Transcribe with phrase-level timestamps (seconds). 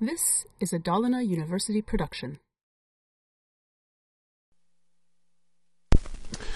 [0.00, 2.36] This is a Dalarna University production.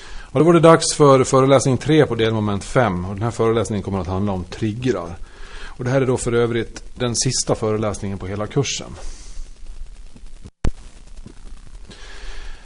[0.06, 3.04] Och då var det dags för föreläsning 3 på delmoment 5.
[3.04, 5.16] Och den här föreläsningen kommer att handla om triggrar.
[5.62, 8.90] Och det här är då för övrigt den sista föreläsningen på hela kursen.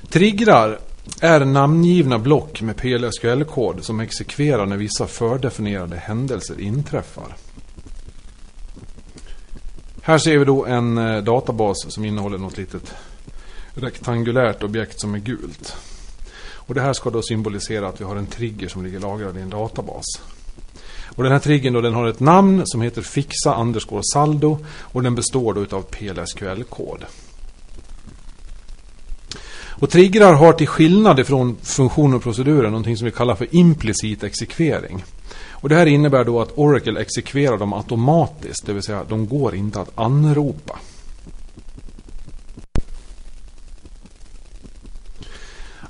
[0.09, 0.81] Triggrar
[1.21, 7.37] är namngivna block med PLSQL-kod som exekverar när vissa fördefinierade händelser inträffar.
[10.09, 12.95] Här ser vi då en eh, databas som innehåller något litet
[13.75, 15.77] rektangulärt objekt som är gult.
[16.53, 19.41] Och det här ska då symbolisera att vi har en trigger som ligger lagrad i
[19.41, 20.05] en databas.
[21.17, 25.03] Och den här triggern då, den har ett namn som heter fixa underscore saldo och
[25.03, 27.05] den består då av PLSQL-kod.
[29.69, 34.25] Och triggrar har till skillnad från funktioner och procedurer någonting som vi kallar för implicit
[34.25, 35.05] exekvering.
[35.61, 39.55] Och det här innebär då att Oracle exekverar dem automatiskt, det vill säga de går
[39.55, 40.79] inte att anropa.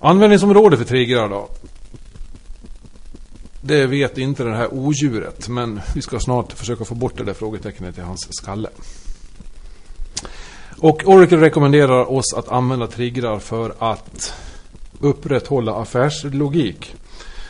[0.00, 1.48] Användningsområde för triggrar då?
[3.60, 7.34] Det vet inte det här odjuret, men vi ska snart försöka få bort det där
[7.34, 8.68] frågetecknet i hans skalle.
[10.78, 14.34] Och Oracle rekommenderar oss att använda triggrar för att
[15.00, 16.94] upprätthålla affärslogik.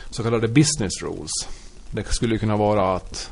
[0.09, 1.31] Så kallade business rules.
[1.91, 3.31] Det skulle kunna vara att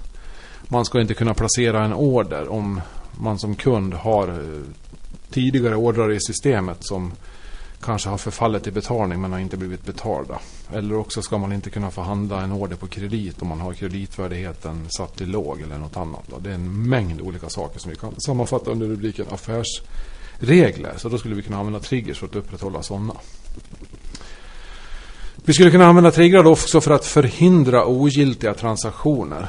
[0.68, 2.82] man ska inte kunna placera en order om
[3.20, 4.62] man som kund har eh,
[5.30, 7.14] tidigare ordrar i systemet som
[7.82, 10.40] kanske har förfallit i betalning men har inte blivit betalda.
[10.74, 14.90] Eller också ska man inte kunna förhandla en order på kredit om man har kreditvärdigheten
[14.90, 16.34] satt till låg eller något annat.
[16.40, 20.94] Det är en mängd olika saker som vi kan sammanfatta under rubriken affärsregler.
[20.98, 23.14] Så då skulle vi kunna använda triggers för att upprätthålla sådana.
[25.48, 29.48] Vi skulle kunna använda triggrar också för att förhindra ogiltiga transaktioner.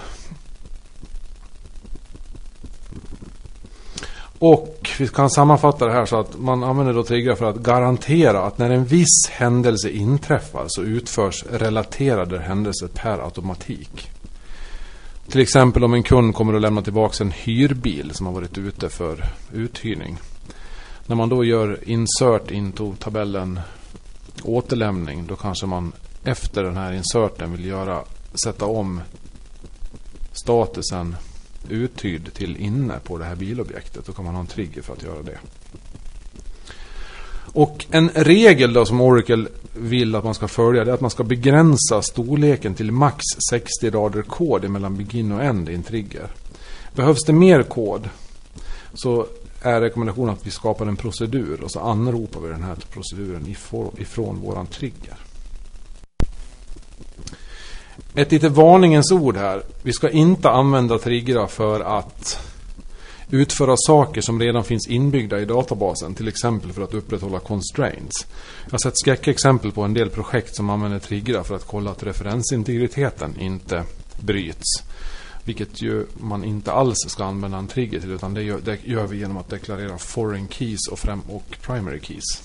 [4.38, 8.42] Och vi kan sammanfatta det här så att man använder då triggrar för att garantera
[8.42, 14.10] att när en viss händelse inträffar så utförs relaterade händelser per automatik.
[15.28, 18.88] Till exempel om en kund kommer att lämna tillbaka en hyrbil som har varit ute
[18.88, 20.18] för uthyrning.
[21.06, 23.60] När man då gör insert into tabellen
[24.44, 25.92] återlämning då kanske man
[26.24, 28.04] efter den här inserten vill göra
[28.34, 29.00] sätta om
[30.32, 31.16] statusen
[31.68, 34.06] uttyd till inne på det här bilobjektet.
[34.06, 35.38] Då kan man ha en trigger för att göra det.
[37.52, 41.10] Och en regel då som Oracle vill att man ska följa det är att man
[41.10, 46.26] ska begränsa storleken till max 60 rader kod mellan begin och end i en trigger.
[46.94, 48.08] Behövs det mer kod
[48.94, 49.26] så
[49.62, 53.46] är rekommendationen att vi skapar en procedur och så anropar vi den här proceduren
[53.98, 55.16] ifrån våran trigger.
[58.14, 59.62] Ett litet varningens ord här.
[59.82, 62.38] Vi ska inte använda triggrar för att
[63.30, 66.14] utföra saker som redan finns inbyggda i databasen.
[66.14, 68.26] Till exempel för att upprätthålla constraints.
[68.64, 72.02] Jag har sett skräckexempel på en del projekt som använder triggrar för att kolla att
[72.02, 73.84] referensintegriteten inte
[74.20, 74.82] bryts.
[75.48, 79.06] Vilket ju man inte alls ska använda en trigger till utan det gör, det gör
[79.06, 82.42] vi genom att deklarera foreign keys och, fram och primary keys.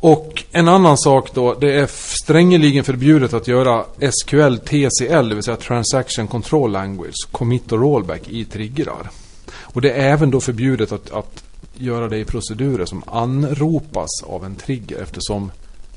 [0.00, 5.42] Och en annan sak då, det är strängeligen förbjudet att göra SQL TCL, det vill
[5.42, 9.10] säga Transaction Control Language, commit och rollback i triggrar.
[9.50, 14.44] Och det är även då förbjudet att, att göra det i procedurer som anropas av
[14.44, 15.50] en trigger eftersom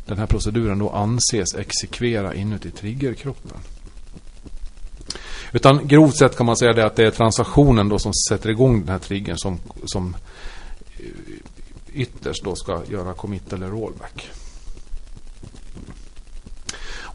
[0.06, 3.58] den här proceduren då anses exekvera inuti triggerkroppen.
[5.52, 8.80] Utan grovt sett kan man säga det att det är transaktionen då som sätter igång
[8.80, 10.16] den här triggern som, som
[11.94, 14.30] ytterst då ska göra commit eller rollback.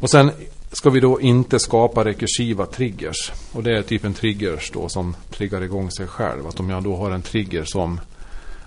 [0.00, 0.30] Och sen
[0.72, 3.32] ska vi då inte skapa rekursiva triggers.
[3.52, 6.46] Och det är typ en triggers då som triggar igång sig själv.
[6.46, 8.00] Att om jag då har en trigger som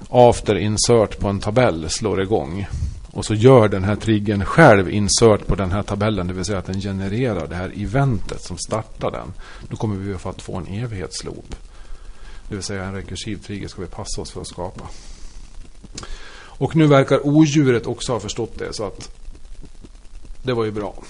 [0.09, 2.67] after insert på en tabell slår igång.
[3.13, 6.27] Och så gör den här triggern själv insert på den här tabellen.
[6.27, 9.33] Det vill säga att den genererar det här eventet som startar den.
[9.69, 11.55] Då kommer vi att få en evighetsloop.
[12.49, 14.87] Det vill säga en rekursiv trigger ska vi passa oss för att skapa.
[16.35, 19.11] Och nu verkar odjuret också ha förstått det så att
[20.43, 21.03] det var ju bra.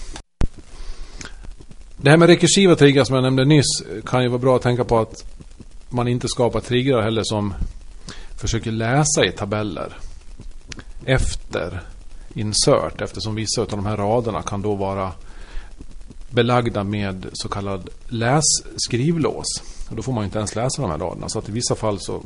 [1.96, 4.84] Det här med rekursiva triggrar som jag nämnde nyss kan ju vara bra att tänka
[4.84, 5.24] på att
[5.88, 7.54] man inte skapar triggrar heller som
[8.36, 9.96] försöker läsa i tabeller
[11.04, 11.82] efter
[12.34, 15.12] insert eftersom vissa av de här raderna kan då vara
[16.30, 19.46] belagda med så kallad läs-skrivlås.
[19.90, 21.28] Då får man inte ens läsa de här raderna.
[21.28, 22.22] Så att i vissa fall så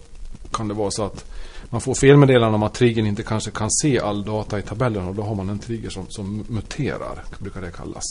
[0.53, 1.25] kan det vara så att
[1.71, 5.15] man får felmeddelande om att triggern inte kanske kan se all data i tabellen och
[5.15, 8.05] då har man en trigger som, som muterar, brukar det kallas.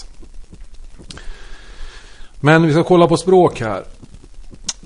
[2.40, 3.84] Men vi ska kolla på språk här.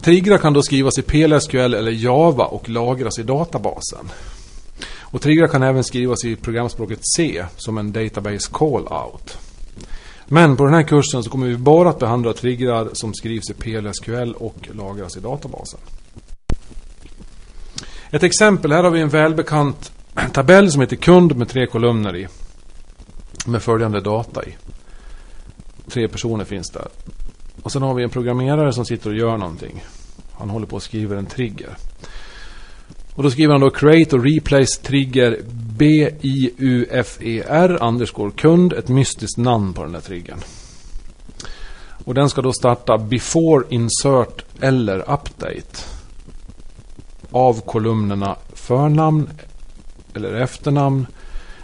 [0.01, 4.09] Triggrar kan då skrivas i PLSQL eller Java och lagras i databasen.
[5.11, 9.37] Och triggrar kan även skrivas i programspråket C som en database call-out.
[10.25, 13.53] Men på den här kursen så kommer vi bara att behandla triggrar som skrivs i
[13.53, 15.79] PLSQL och lagras i databasen.
[18.09, 19.91] Ett exempel, här har vi en välbekant
[20.33, 22.27] tabell som heter kund med tre kolumner i.
[23.45, 24.55] Med följande data i.
[25.89, 26.87] Tre personer finns där.
[27.61, 29.83] Och sen har vi en programmerare som sitter och gör någonting.
[30.31, 31.77] Han håller på att skriva en trigger.
[33.15, 35.39] Och då skriver han då create och replace trigger
[35.77, 36.97] B-I-U-F-E-R
[37.81, 38.73] underscore kund.
[38.73, 40.39] Ett mystiskt namn på den där triggern.
[42.05, 45.85] Och den ska då starta before insert eller update.
[47.31, 49.29] Av kolumnerna förnamn
[50.13, 51.07] eller efternamn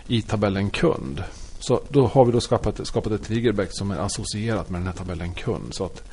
[0.08, 1.24] i tabellen kund.
[1.60, 4.94] Så då har vi då skapat, skapat ett triggerback som är associerat med den här
[4.94, 5.74] tabellen kund.
[5.74, 6.04] Så att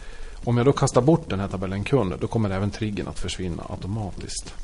[0.44, 3.62] om jag då kastar bort den här tabellen kund, då kommer även triggern att försvinna
[3.68, 4.54] automatiskt.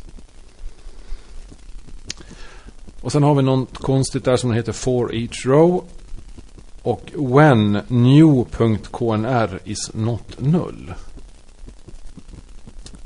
[3.02, 5.84] Och sen har vi något konstigt där som heter for each row.
[6.82, 10.94] Och when new.knr is not null.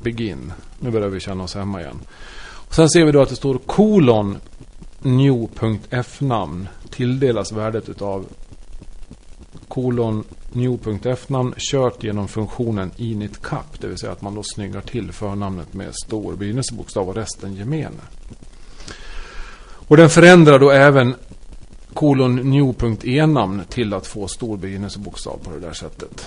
[0.02, 0.52] Begin.
[0.81, 1.99] Nu börjar vi känna oss hemma igen.
[2.44, 4.37] Och sen ser vi då att det står kolon
[5.02, 8.26] new.fnamn tilldelas värdet utav
[9.69, 13.81] kolon new.fnamn kört genom funktionen initcap.
[13.81, 18.00] Det vill säga att man då snyggar till förnamnet med stor begynnelsebokstav och resten gemene.
[19.88, 21.14] Och den förändrar då även
[21.94, 26.26] kolon new.enamn till att få stor begynnelsebokstav på det där sättet.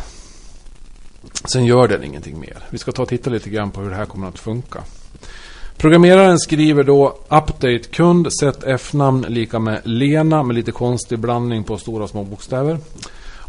[1.45, 2.57] Sen gör den ingenting mer.
[2.69, 4.83] Vi ska ta och titta lite grann på hur det här kommer att funka.
[5.77, 11.77] Programmeraren skriver då update kund set f-namn lika med Lena med lite konstig blandning på
[11.77, 12.77] stora och små bokstäver.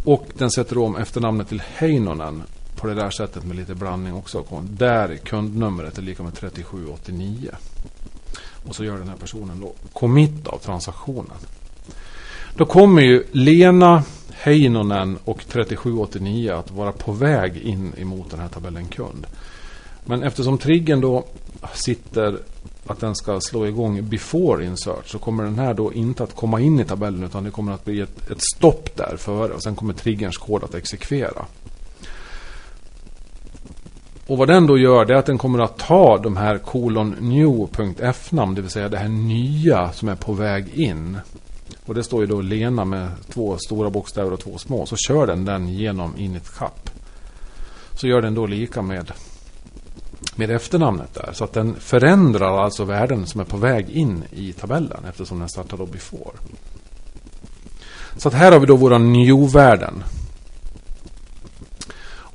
[0.04, 2.42] Och den sätter om efternamnet till Heinonen
[2.76, 4.44] på det där sättet med lite blandning också.
[4.62, 7.50] Där kundnumret är lika med 3789.
[8.68, 11.36] Och så gör den här personen då commit av transaktionen.
[12.54, 18.48] Då kommer ju Lena, Heinonen och 3789 att vara på väg in emot den här
[18.48, 19.26] tabellen kund.
[20.04, 21.24] Men eftersom triggen då
[21.74, 22.38] sitter
[22.86, 26.60] att den ska slå igång before insert så kommer den här då inte att komma
[26.60, 29.76] in i tabellen utan det kommer att bli ett, ett stopp där före och sen
[29.76, 31.44] kommer triggerns kod att exekvera.
[34.28, 37.16] Och vad den då gör det är att den kommer att ta de här kolon
[37.20, 41.18] new.f-namn, det vill säga det här nya som är på väg in.
[41.86, 44.86] Och det står ju då Lena med två stora bokstäver och två små.
[44.86, 46.90] Så kör den den genom initcap.
[47.92, 49.12] Så gör den då lika med,
[50.36, 51.30] med efternamnet där.
[51.32, 55.48] Så att den förändrar alltså värden som är på väg in i tabellen eftersom den
[55.48, 56.36] startar då before.
[58.16, 60.02] Så att här har vi då våra new-värden.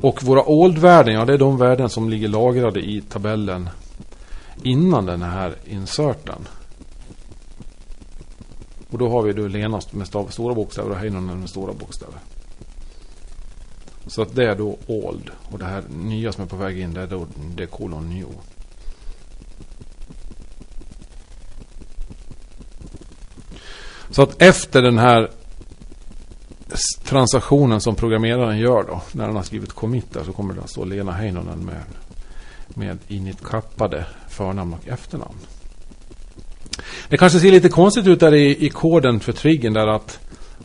[0.03, 3.69] Och våra old-värden, ja det är de värden som ligger lagrade i tabellen
[4.63, 6.47] innan den här inserten.
[8.89, 12.15] Och då har vi då Lena med stav, stora bokstäver och Heinonen med stora bokstäver.
[14.07, 15.31] Så att det är då old.
[15.51, 18.09] Och det här nya som är på väg in det är då det är kolon
[18.09, 18.27] new.
[24.09, 25.29] Så att efter den här
[27.13, 29.01] transaktionen som programmeraren gör då.
[29.11, 31.83] När han har skrivit commit där så kommer det att stå Lena Heinonen med,
[32.67, 35.37] med initkappade förnamn och efternamn.
[37.09, 40.19] Det kanske ser lite konstigt ut där i, i koden för triggern där att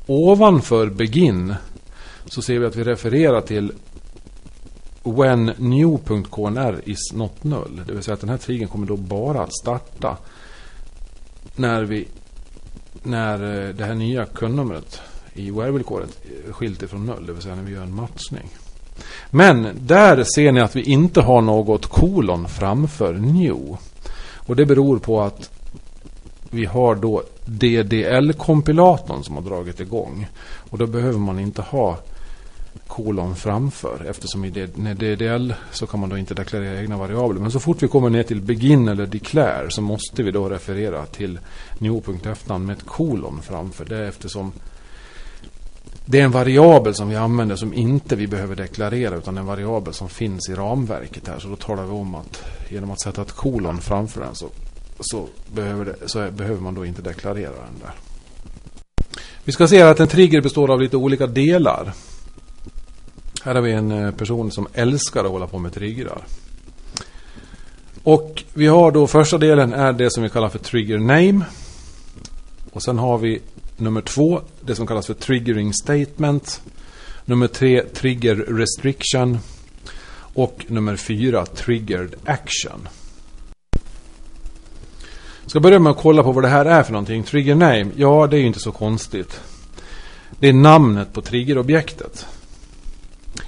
[0.07, 1.55] ovanför begin
[2.27, 3.73] så ser vi att vi refererar till
[5.03, 7.83] when new.knr is not null.
[7.87, 10.17] Det vill säga att den här triggern kommer då bara att starta
[11.57, 12.09] när vi
[13.03, 15.01] när eh, det här nya kundnumret
[15.39, 18.49] i where-villkoret eh, skilt ifrån noll, det vill säga när vi gör en matchning.
[19.31, 23.77] Men där ser ni att vi inte har något kolon framför new.
[24.35, 25.51] Och det beror på att
[26.51, 30.29] vi har då DDL-kompilatorn som har dragit igång.
[30.71, 31.99] Och då behöver man inte ha
[32.87, 34.07] kolon framför.
[34.11, 37.41] Eftersom i DDL så kan man då inte deklarera egna variabler.
[37.41, 41.07] Men så fort vi kommer ner till begin eller declare så måste vi då referera
[41.07, 41.39] till
[41.79, 43.85] new.fn med ett kolon framför.
[43.85, 44.53] Det är eftersom
[46.11, 49.95] det är en variabel som vi använder som inte vi behöver deklarera utan en variabel
[49.95, 51.39] som finns i ramverket här.
[51.39, 54.49] Så då talar vi om att genom att sätta ett kolon framför den så,
[55.01, 57.93] så, behöver, det, så behöver man då inte deklarera den där.
[59.45, 61.93] Vi ska se att en trigger består av lite olika delar.
[63.43, 66.23] Här har vi en eh, person som älskar att hålla på med triggrar.
[68.03, 71.45] Och vi har då första delen är det som vi kallar för trigger name.
[72.73, 73.41] Och sen har vi
[73.81, 76.63] Nummer två, det som kallas för triggering statement.
[77.25, 79.39] Nummer tre, trigger restriction.
[80.35, 82.89] Och nummer fyra, Triggered Action.
[85.43, 87.23] Jag ska börja med att kolla på vad det här är för någonting.
[87.23, 89.41] Trigger Name, ja det är ju inte så konstigt.
[90.39, 92.27] Det är namnet på triggerobjektet.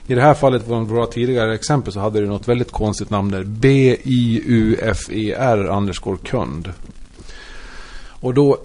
[0.06, 3.30] I det här fallet, från våra tidigare exempel, så hade det något väldigt konstigt namn
[3.30, 3.44] där.
[3.44, 4.46] B-I-U-F-E-R
[5.66, 6.72] underscore kund.
[8.20, 8.58] Och då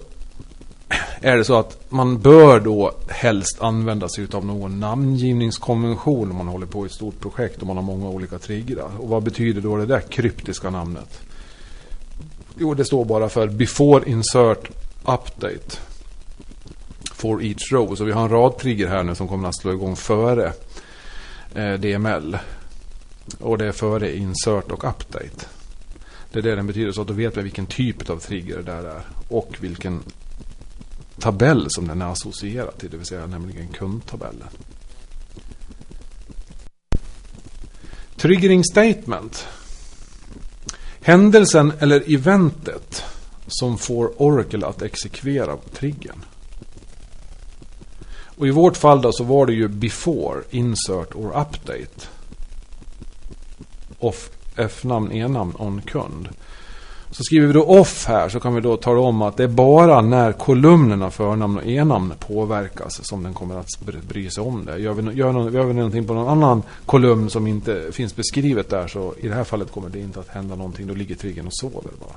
[1.26, 6.48] är det så att man bör då helst använda sig av någon namngivningskonvention om man
[6.48, 8.90] håller på i ett stort projekt och man har många olika triggrar.
[8.98, 11.20] Och vad betyder då det där kryptiska namnet?
[12.58, 14.70] Jo, det står bara för Before Insert
[15.02, 15.78] Update
[17.12, 17.94] for each row.
[17.94, 20.52] Så vi har en rad trigger här nu som kommer att slå igång före
[21.54, 22.38] eh, DML.
[23.38, 25.46] Och det är före Insert och Update.
[26.32, 26.92] Det är det den betyder.
[26.92, 29.02] Så att då vet vi vilken typ av trigger det där är.
[29.28, 30.02] Och vilken
[31.20, 32.90] tabell som den är associerad till.
[32.90, 34.48] Det vill säga nämligen kundtabellen.
[38.16, 39.46] Triggering statement.
[41.00, 43.04] Händelsen eller eventet
[43.46, 46.24] som får Oracle att exekvera triggern.
[48.36, 52.08] Och i vårt fall då så var det ju before, insert or update.
[53.98, 56.28] Off F-namn, E-namn, on kund.
[57.16, 59.48] Så skriver vi då off här så kan vi då tala om att det är
[59.48, 63.68] bara när kolumnerna förnamn och e-namn påverkas som den kommer att
[64.08, 64.78] bry sig om det.
[64.78, 68.70] Gör vi, gör, någon, gör vi någonting på någon annan kolumn som inte finns beskrivet
[68.70, 70.86] där så i det här fallet kommer det inte att hända någonting.
[70.86, 72.16] Då ligger triggern och sover bara.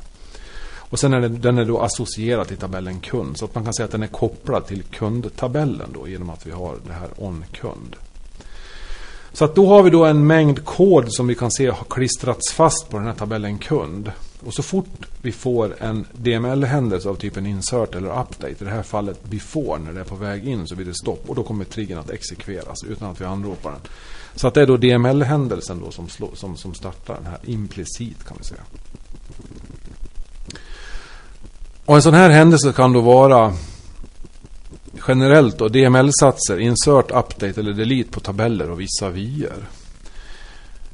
[0.76, 3.38] Och sen är det, den är då associerad till tabellen kund.
[3.38, 6.52] Så att man kan säga att den är kopplad till kundtabellen då genom att vi
[6.52, 7.96] har det här on kund.
[9.34, 12.54] Så att då har vi då en mängd kod som vi kan se har klistrats
[12.54, 14.12] fast på den här tabellen kund.
[14.46, 18.84] Och så fort vi får en DML-händelse av typen insert eller update, i det här
[18.84, 21.66] fallet before, när det är på väg in så blir det stopp och då kommer
[21.66, 23.82] triggern att exekveras utan att vi anropar den.
[24.36, 28.24] Så att det är då DML-händelsen då som, slå, som, som startar den här implicit
[28.24, 28.62] kan vi säga.
[31.86, 33.54] Och en sån här händelse kan då vara
[35.08, 39.68] generellt då DML-satser, insert, update eller delete på tabeller och vissa vyer.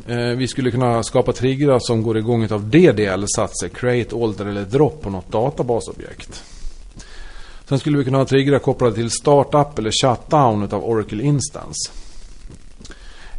[0.08, 5.02] Eh, vi skulle kunna skapa triggrar som går igång av DDL-satser, create, alter eller drop
[5.02, 6.44] på något databasobjekt.
[7.70, 11.92] Sen skulle vi kunna ha triggrar kopplade till startup eller shutdown av Oracle Instance.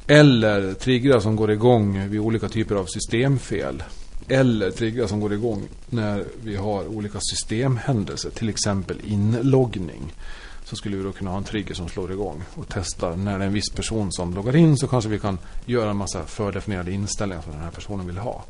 [0.06, 3.82] Eller triggrar som går igång vid olika typer av systemfel.
[4.28, 10.12] Eller triggrar som går igång när vi har olika systemhändelser, till exempel inloggning.
[10.68, 13.44] Så skulle vi då kunna ha en trigger som slår igång och testar när det
[13.44, 16.92] är en viss person som loggar in så kanske vi kan göra en massa fördefinierade
[16.92, 18.44] inställningar som den här personen vill ha.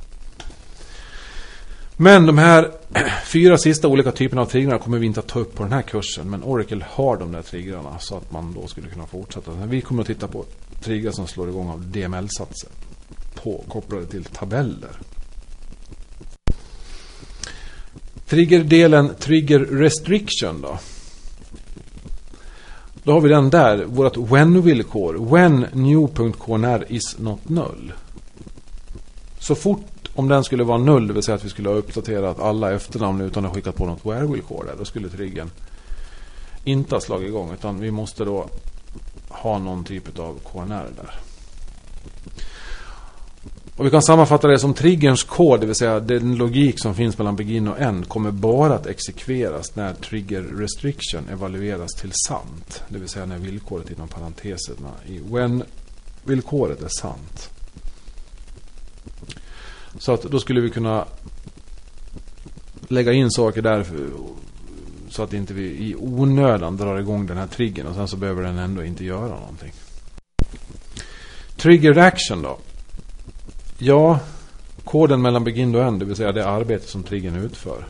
[1.96, 2.72] Men de här
[3.26, 5.82] fyra sista olika typerna av triggrar kommer vi inte att ta upp på den här
[5.82, 6.30] kursen.
[6.30, 9.52] Men Oracle har de där triggrarna så att man då skulle kunna fortsätta.
[9.52, 10.44] Vi kommer att titta på
[10.80, 12.70] triggrar som slår igång av DML-satser.
[13.34, 15.00] På, kopplade till tabeller.
[18.26, 20.78] Triggerdelen Trigger Restriction då.
[23.06, 25.30] Då har vi den där, vårt when-villkor.
[25.30, 27.92] When new.knr is not null.
[29.38, 32.40] Så fort om den skulle vara null, det vill säga att vi skulle ha uppdaterat
[32.40, 35.50] alla efternamn utan att ha skickat på något where-villkor där, då skulle triggern
[36.64, 37.52] inte ha slagit igång.
[37.52, 38.48] Utan vi måste då
[39.28, 41.14] ha någon typ av KNR där.
[43.76, 47.18] Och vi kan sammanfatta det som triggerns kod, det vill säga den logik som finns
[47.18, 52.82] mellan begin och end, kommer bara att exekveras när trigger restriction evalueras till sant.
[52.88, 57.50] Det vill säga när villkoret inom parenteserna i when-villkoret är sant.
[59.98, 61.04] Så att då skulle vi kunna
[62.88, 63.86] lägga in saker där
[65.10, 68.42] så att inte vi i onödan drar igång den här triggern och sen så behöver
[68.42, 69.72] den ändå inte göra någonting.
[71.56, 72.58] Triggered action då.
[73.78, 74.20] Ja,
[74.84, 77.86] koden mellan begin och end, det vill säga det arbete som triggern utför.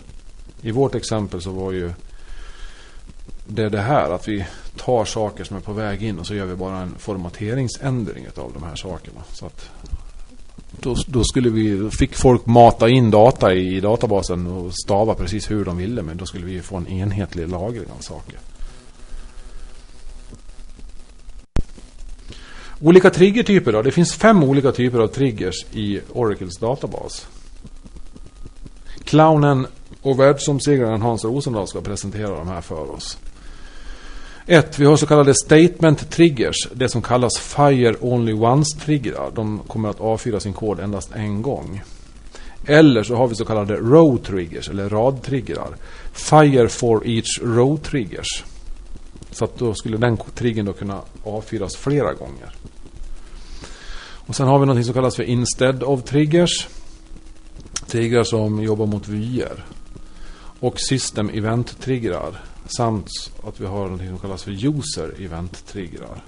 [0.62, 1.90] I vårt exempel så var ju
[3.46, 6.46] det det här att vi tar saker som är på väg in och så gör
[6.46, 9.20] vi bara en formateringsändring av de här sakerna.
[9.32, 9.70] Så att
[10.70, 15.64] då, då, skulle vi, fick folk mata in data i databasen och stava precis hur
[15.64, 18.38] de ville men då skulle vi få en enhetlig lagring av saker.
[22.80, 23.82] Olika triggertyper då?
[23.82, 27.26] Det finns fem olika typer av triggers i Oracles databas.
[29.04, 29.66] Clownen
[30.02, 33.18] och världsomsegraren Hans Rosendahl ska presentera de här för oss.
[34.46, 34.78] 1.
[34.78, 36.68] Vi har så kallade statement triggers.
[36.72, 39.30] Det som kallas Fire Only Once-triggrar.
[39.34, 41.82] De kommer att avfyra sin kod endast en gång.
[42.66, 45.76] Eller så har vi så kallade row triggers, eller rad-triggrar.
[46.12, 48.44] Fire for each row triggers.
[49.36, 52.54] Så att då skulle den triggern då kunna avfyras flera gånger.
[54.26, 56.68] Och sen har vi något som kallas för instead of triggers.
[57.86, 59.64] Triggrar som jobbar mot vyer.
[60.60, 62.44] Och system event triggrar.
[62.76, 63.08] Samt
[63.46, 66.24] att vi har något som kallas för user event triggrar.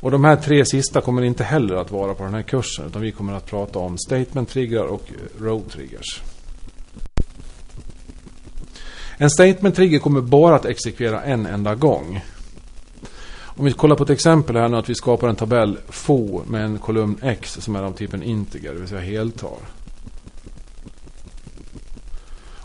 [0.00, 2.86] Och de här tre sista kommer inte heller att vara på den här kursen.
[2.86, 6.22] Utan vi kommer att prata om statement triggrar och row triggers.
[9.20, 12.20] En statement trigger kommer bara att exekvera en enda gång.
[13.40, 16.64] Om vi kollar på ett exempel här nu att vi skapar en tabell fo med
[16.64, 19.60] en kolumn x som är av typen integer, det vill säga heltal.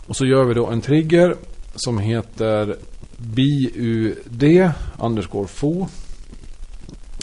[0.06, 1.36] Och så gör vi då en trigger
[1.74, 2.76] som heter
[3.16, 4.16] bud
[4.98, 5.88] underscore fo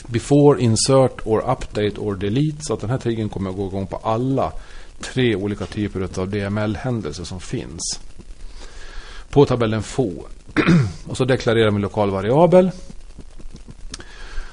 [0.07, 3.87] before insert or update or delete så att den här triggern kommer att gå igång
[3.87, 4.51] på alla
[5.01, 7.99] tre olika typer av DML-händelser som finns.
[9.31, 10.11] På tabellen få
[11.07, 12.71] och så deklarerar vi lokal variabel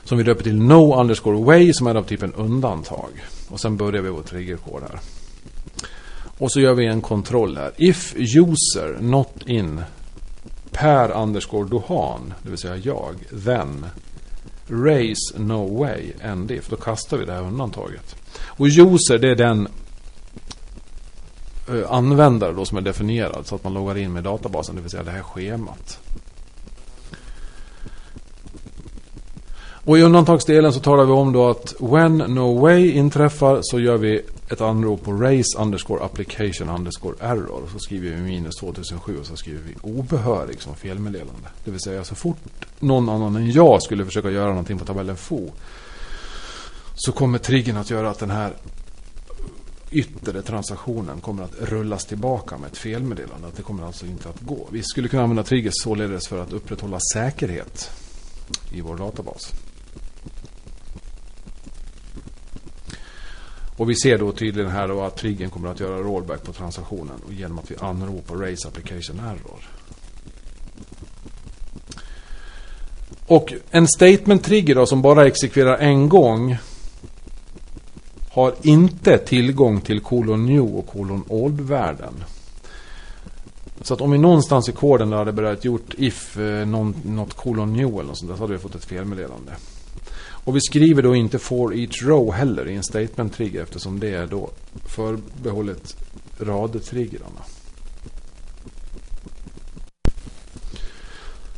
[0.05, 3.11] som vi döper till no underscore way som är av typen undantag.
[3.49, 5.01] Och sen börjar vi vår triggerkod här.
[6.39, 7.73] Och så gör vi en kontroll här.
[7.77, 9.83] If user not in
[10.71, 13.87] per underscore dohan, det vill säga jag, then
[14.69, 16.69] raise no way end if.
[16.69, 18.17] Då kastar vi det här undantaget.
[18.41, 19.69] Och user det är den
[21.69, 24.91] Eh, användare då som är definierad så att man loggar in med databasen, det vill
[24.91, 25.99] säga det här schemat.
[29.89, 33.97] Och i undantagsdelen så talar vi om då att when no way inträffar så gör
[33.97, 37.63] vi ett anrop på RACE underscore application underscore error.
[37.73, 41.49] Så skriver vi minus 2007 och så skriver vi obehörig som felmeddelande.
[41.65, 45.17] Det vill säga så fort någon annan än jag skulle försöka göra någonting på tabellen
[45.17, 45.51] FO
[46.95, 48.53] så kommer triggern att göra att den här
[49.91, 53.49] yttre transaktionen kommer att rullas tillbaka med ett felmeddelande.
[53.49, 54.69] Att det kommer alltså inte att gå.
[54.73, 57.91] Vi skulle kunna använda triggers således för att upprätthålla säkerhet
[58.73, 59.53] i vår databas.
[63.77, 67.21] Och vi ser då tydligen här då att triggern kommer att göra rollback på transaktionen
[67.27, 69.69] och genom att vi anropar raise application error.
[73.27, 76.59] Och en statement trigger då som bara exekverar en gång
[78.39, 82.15] har inte tillgång till kolon new och kolon old-värden.
[83.83, 87.89] Så att om vi någonstans i koden hade börjat gjort if eh, något kolon new
[87.89, 89.53] eller något sånt där så hade vi fått ett felmeddelande.
[90.21, 94.15] Och vi skriver då inte for each row heller i en statement trigger eftersom det
[94.15, 94.51] är då
[94.87, 95.97] förbehållet
[96.41, 97.43] radtriggrarna.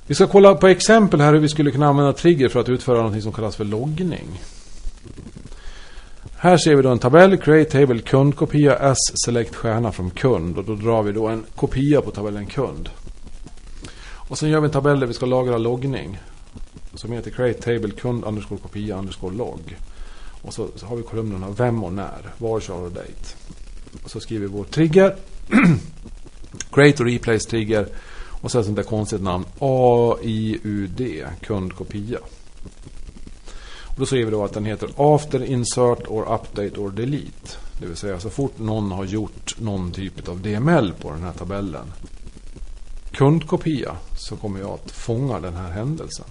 [0.07, 3.03] Vi ska kolla på exempel här hur vi skulle kunna använda trigger för att utföra
[3.03, 4.40] något som kallas för loggning.
[6.42, 10.64] Här ser vi då en tabell, create table kundkopia s select stjärna från kund och
[10.64, 12.88] då drar vi då en kopia på tabellen kund.
[14.03, 16.18] Och sen gör vi en tabell där vi ska lagra loggning
[16.94, 19.76] som heter create table kund underscore kopia underscore log.
[20.42, 23.35] Och så, så har vi kolumnerna vem och när, var, char och date.
[24.05, 25.16] Och så skriver vi vår trigger.
[26.72, 27.87] create och replace trigger.
[28.14, 29.44] Och så ett sånt där konstigt namn.
[29.59, 32.18] AIUD, kundkopia.
[34.00, 37.56] Då ser vi då att den heter after insert or update or delete.
[37.80, 41.32] Det vill säga så fort någon har gjort någon typ av DML på den här
[41.32, 41.92] tabellen.
[43.10, 46.24] Kundkopia så kommer jag att fånga den här händelsen.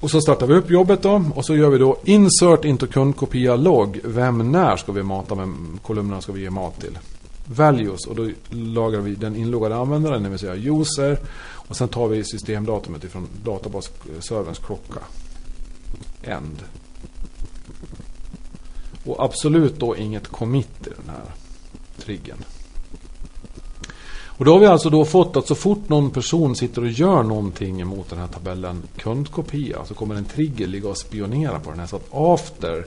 [0.00, 1.24] Och så startar vi upp jobbet då.
[1.34, 4.00] Och så gör vi då insert into kundkopia log.
[4.04, 5.48] Vem när ska vi mata med
[5.82, 6.98] kolumnerna ska vi ge mat till.
[7.46, 11.18] Values och då lagrar vi den inloggade användaren, det vill säga user.
[11.40, 15.00] Och sen tar vi systemdatumet ifrån databasserverns klocka.
[16.22, 16.62] End.
[19.04, 21.24] Och absolut då inget commit i den här
[21.98, 22.38] triggern.
[24.38, 27.22] Och då har vi alltså då fått att så fort någon person sitter och gör
[27.22, 31.80] någonting mot den här tabellen kundkopia så kommer en trigger ligga och spionera på den
[31.80, 31.86] här.
[31.86, 32.86] Så att after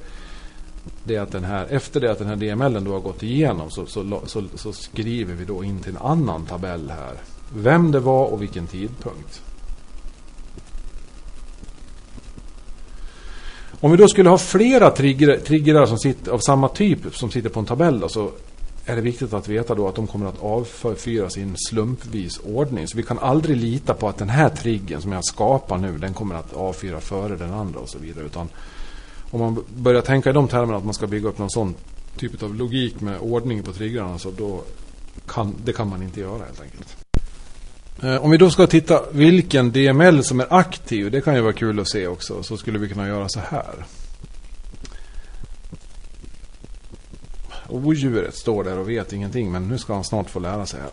[1.03, 3.85] det att den här, efter det att den här DMLen då har gått igenom så,
[3.85, 7.13] så, så, så, skriver vi då in till en annan tabell här.
[7.53, 9.41] Vem det var och vilken tidpunkt.
[13.83, 17.59] Om vi då skulle ha flera trigger, som sitter, av samma typ som sitter på
[17.59, 18.31] en tabell då, så
[18.85, 22.87] är det viktigt att veta då att de kommer att avfyras i en slumpvis ordning.
[22.87, 26.13] Så vi kan aldrig lita på att den här triggen som jag skapar nu, den
[26.13, 28.25] kommer att avfyra före den andra och så vidare.
[28.25, 28.49] Utan
[29.31, 31.75] om man börjar tänka i de termerna att man ska bygga upp någon sån
[32.17, 34.61] typ av logik med ordning på triggrarna så då
[35.27, 36.97] kan, det kan man inte göra helt enkelt.
[38.03, 41.53] Eh, om vi då ska titta vilken DML som är aktiv, det kan ju vara
[41.53, 43.85] kul att se också, så skulle vi kunna göra så här.
[47.69, 50.89] Odjuret står där och vet ingenting men nu ska han snart få lära sig här.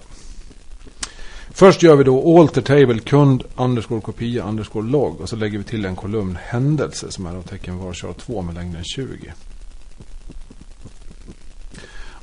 [1.51, 5.65] Först gör vi då alter table kund underscore kopia underscore log och så lägger vi
[5.65, 9.33] till en kolumn händelse som är av tecken varchar 2 med längden 20.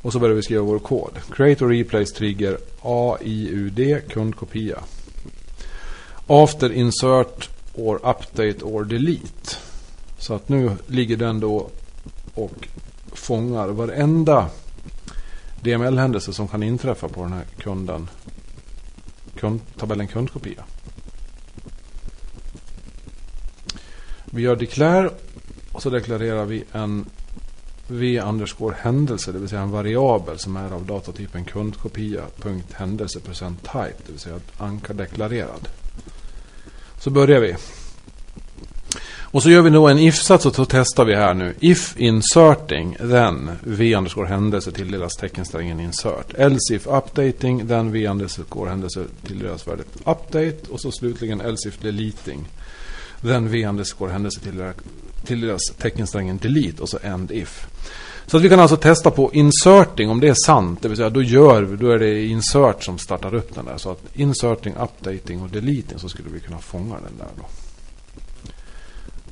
[0.06, 1.12] Och så börjar vi skriva vår kod.
[1.32, 4.80] Create or replace trigger AIUD kundkopia.
[6.28, 9.56] After insert or update or delete.
[10.18, 11.70] Så att nu ligger den då
[12.34, 12.68] och
[13.14, 14.50] fångar varenda
[15.62, 18.10] DML-händelse som kan inträffa på den här kunden.
[19.36, 20.64] Kund, tabellen kundkopia.
[24.26, 25.10] Vi gör declare
[25.72, 27.06] och så deklarerar vi en
[27.88, 33.20] v underscore händelse, det vill säga en variabel som är av datatypen kundkopia punkt händelse
[33.20, 35.68] procent type, det vill säga ankardeklarerad.
[37.00, 37.56] Så börjar vi.
[39.36, 41.56] Och så gör vi då en if-sats och så testar vi här nu.
[41.60, 46.34] If inserting, then v underscore händelse tilldelas teckensträngen insert.
[46.34, 50.58] Else if updating, then v underscore händelse tilldelas värdet update.
[50.70, 52.48] Och så slutligen else if deleting,
[53.22, 54.76] then v underscore händelse tilldelas
[55.26, 57.68] till deras teckensträngen delete och så end if.
[58.28, 60.82] Så att vi kan alltså testa på inserting om det är sant.
[60.82, 63.78] Det vill säga då, gör då är det insert som startar upp den där.
[63.78, 67.46] Så att inserting, updating och deleting så skulle vi kunna fånga den där då.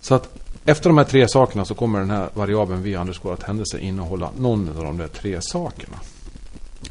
[0.01, 0.29] Så att
[0.65, 4.29] efter de här tre sakerna så kommer den här variabeln v underscore att händelse innehålla
[4.37, 5.97] någon av de där tre sakerna.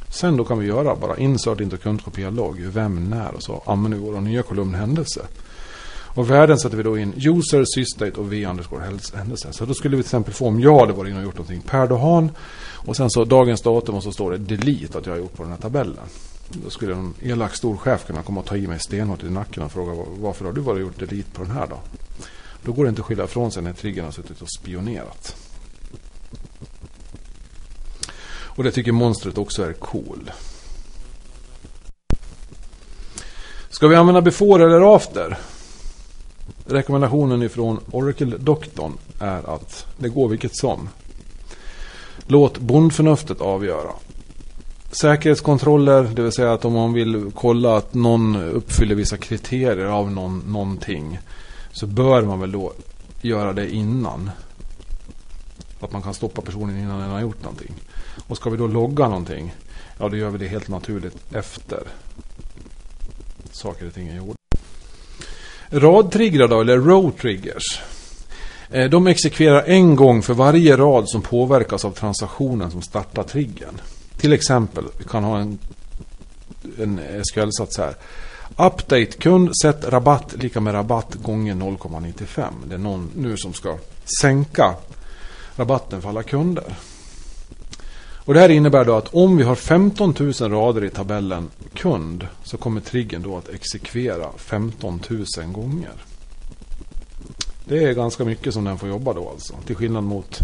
[0.09, 3.99] Sen då kan vi göra bara insert into kundkopia logg, vem, när och så använder
[3.99, 5.21] vi vår nya kolumn händelse.
[6.15, 9.53] Och värden sätter vi då in user, sysdate och v underscore händelse.
[9.53, 11.61] Så då skulle vi till exempel få om jag hade varit inne och gjort någonting
[11.61, 12.31] per dagen.
[12.87, 15.43] Och sen så dagens datum och så står det delete att jag har gjort på
[15.43, 16.07] den här tabellen.
[16.49, 19.63] Då skulle en elak stor chef kunna komma och ta i mig stenhårt i nacken
[19.63, 21.79] och fråga varför har du varit och gjort delete på den här då?
[22.65, 25.37] Då går det inte att skilja ifrån sig när triggern har suttit och spionerat.
[28.55, 30.31] Och det tycker monstret också är cool.
[33.71, 35.39] Ska vi använda before eller after?
[36.73, 40.89] Rekommendationen ifrån Oracle-doktorn är att det går vilket som.
[42.27, 43.91] Låt bondförnuftet avgöra.
[44.91, 50.11] Säkerhetskontroller, det vill säga att om man vill kolla att någon uppfyller vissa kriterier av
[50.11, 51.19] någon, någonting.
[51.73, 52.73] Så bör man väl då
[53.23, 54.31] göra det innan.
[55.81, 57.75] Att man kan stoppa personen innan den har gjort någonting.
[58.27, 59.55] Och ska vi då logga någonting.
[59.99, 61.83] Ja, då gör vi det helt naturligt efter
[63.51, 64.42] saker och ting är gjorda.
[65.73, 67.81] Radtriggrar då, eller row triggers.
[68.71, 73.81] Eh, de exekverar en gång för varje rad som påverkas av transaktionen som startar triggern.
[74.17, 75.59] Till exempel, vi kan ha en,
[76.79, 77.95] en SQL-sats här.
[78.57, 82.45] Update kund, sätt rabatt lika med rabatt gånger 0,95.
[82.69, 83.79] Det är någon nu som ska
[84.21, 84.75] sänka
[85.57, 86.65] rabatten för alla kunder.
[88.25, 92.27] Och det här innebär då att om vi har 15 000 rader i tabellen kund
[92.45, 95.93] så kommer triggern då att exekvera 15 000 gånger.
[97.65, 99.55] Det är ganska mycket som den får jobba då alltså.
[99.67, 100.41] Till skillnad mot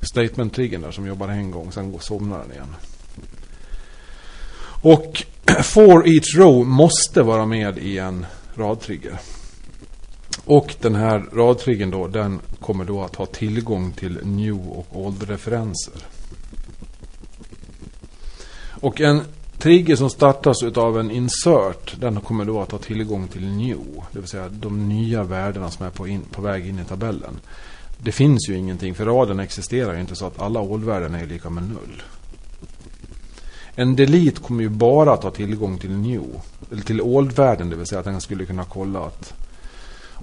[0.00, 2.74] statement-triggern där som jobbar en gång, sen somnar den igen.
[4.82, 5.22] Och
[5.62, 9.20] for each row måste vara med i en radtrigger.
[10.44, 15.22] Och den här radtriggen då, den kommer då att ha tillgång till new och old
[15.22, 15.94] referenser.
[18.84, 19.22] Och en
[19.58, 23.78] trigger som startas av en insert, den kommer då att ha tillgång till new.
[24.12, 27.40] Det vill säga de nya värdena som är på, in, på väg in i tabellen.
[27.98, 31.50] Det finns ju ingenting, för raden existerar ju inte så att alla old-värden är lika
[31.50, 32.02] med noll.
[33.74, 36.40] En delete kommer ju bara att ha tillgång till new.
[36.72, 39.34] Eller till old-värden, det vill säga att den skulle kunna kolla att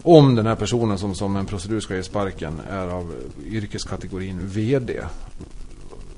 [0.03, 3.13] om den här personen som, som en procedur ska ge sparken är av
[3.45, 5.01] yrkeskategorin VD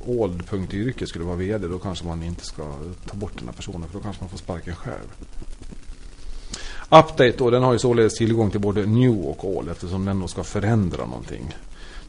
[0.06, 2.64] old.yrke skulle vara vd då kanske man inte ska
[3.06, 5.14] ta bort den här personen för då kanske man får sparken själv.
[6.90, 9.70] Update då, den har ju således tillgång till både new och all.
[9.70, 11.56] eftersom den då ska förändra någonting.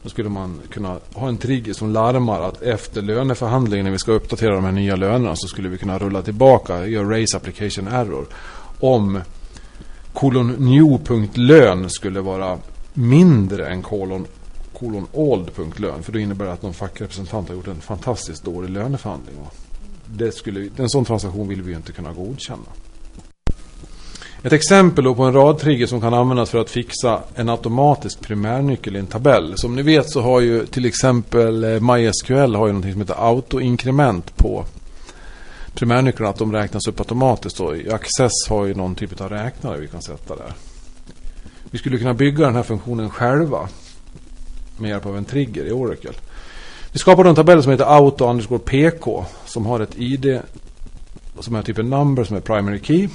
[0.03, 4.11] Då skulle man kunna ha en trigger som larmar att efter löneförhandlingen när vi ska
[4.11, 8.25] uppdatera de här nya lönerna så skulle vi kunna rulla tillbaka, göra raise application error.
[8.79, 9.21] Om
[10.13, 12.57] kolon new.lön skulle vara
[12.93, 14.27] mindre än kolon
[14.79, 16.03] kolon old.lön.
[16.03, 19.35] För då innebär det att någon fackrepresentant har gjort en fantastiskt dålig löneförhandling.
[20.05, 22.65] Det skulle, en sån transaktion vill vi ju inte kunna godkänna.
[24.45, 28.99] Ett exempel på en radtrigger som kan användas för att fixa en automatisk primärnyckel i
[28.99, 29.53] en tabell.
[29.57, 33.27] Som ni vet så har ju till exempel eh, MySQL har ju någonting som heter
[33.29, 34.65] autoinkrement på
[35.73, 36.29] primärnycklarna.
[36.29, 37.59] Att de räknas upp automatiskt.
[37.59, 40.53] Och Access har ju någon typ av räknare vi kan sätta där.
[41.71, 43.69] Vi skulle kunna bygga den här funktionen själva
[44.77, 46.11] med hjälp av en trigger i Oracle.
[46.91, 50.41] Vi skapade en tabell som heter auto underscore pk som har ett id
[51.39, 53.09] som är typ en number som är primary key.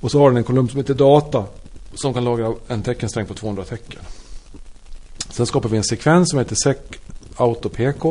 [0.00, 1.44] Och så har den en kolumn som heter data
[1.94, 4.00] som kan lagra en teckensträng på 200 tecken.
[5.30, 6.76] Sen skapar vi en sekvens som heter sec
[7.36, 8.04] auto pk.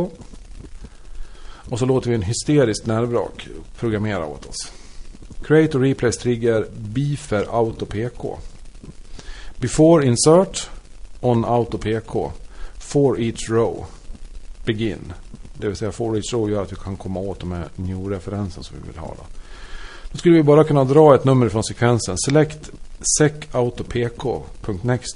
[1.70, 3.48] Och så låter vi en hysterisk nervvrak
[3.80, 4.72] programmera åt oss.
[5.44, 8.38] Create och replace trigger beefer auto pk.
[9.58, 10.70] Before insert
[11.24, 12.32] on auto pk.
[12.78, 13.86] For each row.
[14.66, 15.14] Begin.
[15.54, 18.64] Det vill säga for each row gör att vi kan komma åt de här new-referensen
[18.64, 19.08] som vi vill ha.
[19.08, 19.24] Då.
[20.12, 22.18] då skulle vi bara kunna dra ett nummer från sekvensen.
[22.18, 22.72] Select
[23.18, 23.84] sec auto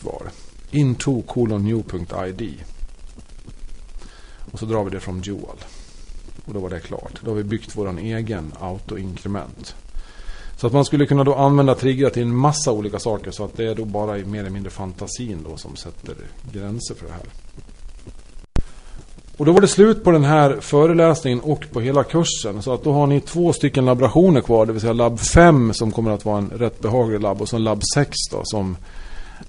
[0.04, 0.22] var.
[0.72, 2.63] Into colon new.id.
[4.52, 5.58] Och så drar vi det från Dual.
[6.46, 7.20] Och då var det klart.
[7.22, 9.76] Då har vi byggt vår egen autoinkrement.
[10.58, 13.32] Så att man skulle kunna då använda triggrar till en massa olika saker.
[13.32, 16.15] Så att det är då bara mer eller mindre fantasin då som sätter
[16.52, 17.24] gränser för det här.
[19.38, 22.62] Och då var det slut på den här föreläsningen och på hela kursen.
[22.62, 24.65] Så att då har ni två stycken laborationer kvar.
[24.65, 27.41] Det vill säga labb 5 som kommer att vara en rätt behaglig labb.
[27.41, 28.78] Och så labb 6 då som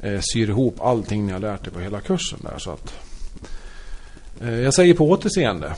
[0.00, 2.58] eh, syr ihop allting ni har lärt er på hela kursen där.
[2.58, 2.94] Så att,
[4.40, 5.74] eh, jag säger på återseende.